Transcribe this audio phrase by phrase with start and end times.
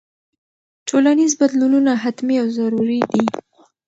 [0.87, 3.23] ټولنیز بدلونونه حتمي او ضروري دي.